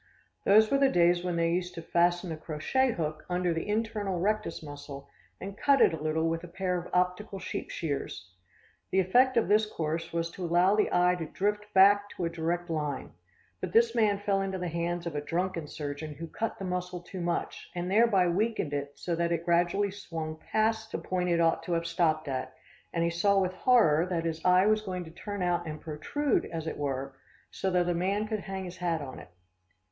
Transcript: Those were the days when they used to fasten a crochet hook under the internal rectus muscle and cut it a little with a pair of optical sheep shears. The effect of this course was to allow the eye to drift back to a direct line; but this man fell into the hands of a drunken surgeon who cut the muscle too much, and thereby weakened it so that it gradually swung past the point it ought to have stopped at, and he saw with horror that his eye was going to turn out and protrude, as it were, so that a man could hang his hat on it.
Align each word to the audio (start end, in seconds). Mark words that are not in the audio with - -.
Those 0.45 0.71
were 0.71 0.79
the 0.79 0.89
days 0.89 1.23
when 1.23 1.35
they 1.35 1.51
used 1.51 1.75
to 1.75 1.81
fasten 1.83 2.31
a 2.31 2.35
crochet 2.35 2.93
hook 2.93 3.23
under 3.29 3.53
the 3.53 3.67
internal 3.69 4.19
rectus 4.19 4.63
muscle 4.63 5.07
and 5.39 5.55
cut 5.55 5.79
it 5.79 5.93
a 5.93 6.01
little 6.01 6.27
with 6.27 6.43
a 6.43 6.47
pair 6.47 6.75
of 6.79 6.89
optical 6.91 7.37
sheep 7.37 7.69
shears. 7.69 8.31
The 8.89 8.99
effect 8.99 9.37
of 9.37 9.47
this 9.47 9.67
course 9.67 10.11
was 10.11 10.31
to 10.31 10.43
allow 10.43 10.75
the 10.75 10.89
eye 10.91 11.13
to 11.19 11.27
drift 11.27 11.71
back 11.75 12.09
to 12.17 12.25
a 12.25 12.31
direct 12.31 12.67
line; 12.67 13.11
but 13.59 13.73
this 13.73 13.93
man 13.93 14.17
fell 14.17 14.41
into 14.41 14.57
the 14.57 14.69
hands 14.69 15.05
of 15.05 15.13
a 15.13 15.21
drunken 15.21 15.67
surgeon 15.67 16.15
who 16.15 16.25
cut 16.25 16.57
the 16.57 16.65
muscle 16.65 17.01
too 17.03 17.21
much, 17.21 17.69
and 17.75 17.91
thereby 17.91 18.27
weakened 18.27 18.73
it 18.73 18.97
so 18.97 19.15
that 19.15 19.31
it 19.31 19.45
gradually 19.45 19.91
swung 19.91 20.39
past 20.51 20.91
the 20.91 20.97
point 20.97 21.29
it 21.29 21.39
ought 21.39 21.61
to 21.61 21.73
have 21.73 21.85
stopped 21.85 22.27
at, 22.27 22.55
and 22.91 23.03
he 23.03 23.11
saw 23.11 23.39
with 23.39 23.53
horror 23.53 24.07
that 24.07 24.25
his 24.25 24.43
eye 24.43 24.65
was 24.65 24.81
going 24.81 25.03
to 25.03 25.11
turn 25.11 25.43
out 25.43 25.67
and 25.67 25.79
protrude, 25.79 26.45
as 26.45 26.65
it 26.65 26.79
were, 26.79 27.15
so 27.51 27.69
that 27.69 27.87
a 27.87 27.93
man 27.93 28.27
could 28.27 28.39
hang 28.39 28.63
his 28.65 28.77
hat 28.77 28.99
on 28.99 29.19
it. 29.19 29.29